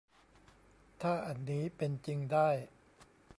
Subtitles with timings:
[1.01, 2.49] ถ้าอันนี้เป็นจริงได้